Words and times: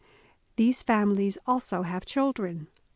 These 0.55 0.81
families 0.81 1.37
also 1.45 1.83
have 1.83 2.07
children. 2.07 2.69